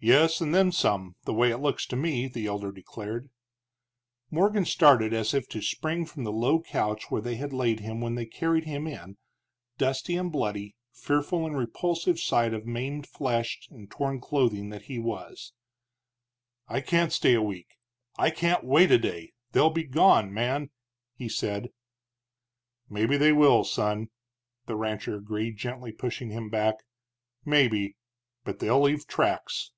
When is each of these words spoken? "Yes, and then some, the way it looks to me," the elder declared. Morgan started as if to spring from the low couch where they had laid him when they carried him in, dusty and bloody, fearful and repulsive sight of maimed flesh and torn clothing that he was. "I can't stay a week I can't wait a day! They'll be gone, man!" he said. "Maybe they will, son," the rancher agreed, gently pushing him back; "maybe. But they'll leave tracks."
"Yes, 0.00 0.40
and 0.40 0.54
then 0.54 0.70
some, 0.70 1.16
the 1.24 1.34
way 1.34 1.50
it 1.50 1.58
looks 1.58 1.84
to 1.86 1.96
me," 1.96 2.28
the 2.28 2.46
elder 2.46 2.70
declared. 2.70 3.30
Morgan 4.30 4.64
started 4.64 5.12
as 5.12 5.34
if 5.34 5.48
to 5.48 5.60
spring 5.60 6.06
from 6.06 6.22
the 6.22 6.30
low 6.30 6.62
couch 6.62 7.10
where 7.10 7.20
they 7.20 7.34
had 7.34 7.52
laid 7.52 7.80
him 7.80 8.00
when 8.00 8.14
they 8.14 8.24
carried 8.24 8.62
him 8.62 8.86
in, 8.86 9.16
dusty 9.76 10.14
and 10.16 10.30
bloody, 10.30 10.76
fearful 10.92 11.44
and 11.44 11.56
repulsive 11.58 12.20
sight 12.20 12.54
of 12.54 12.64
maimed 12.64 13.08
flesh 13.08 13.58
and 13.72 13.90
torn 13.90 14.20
clothing 14.20 14.68
that 14.68 14.82
he 14.82 15.00
was. 15.00 15.52
"I 16.68 16.80
can't 16.80 17.12
stay 17.12 17.34
a 17.34 17.42
week 17.42 17.76
I 18.16 18.30
can't 18.30 18.62
wait 18.62 18.92
a 18.92 18.98
day! 18.98 19.32
They'll 19.50 19.68
be 19.68 19.82
gone, 19.82 20.32
man!" 20.32 20.70
he 21.16 21.28
said. 21.28 21.70
"Maybe 22.88 23.16
they 23.16 23.32
will, 23.32 23.64
son," 23.64 24.10
the 24.66 24.76
rancher 24.76 25.16
agreed, 25.16 25.56
gently 25.56 25.90
pushing 25.90 26.30
him 26.30 26.50
back; 26.50 26.84
"maybe. 27.44 27.96
But 28.44 28.60
they'll 28.60 28.82
leave 28.82 29.04
tracks." 29.08 29.72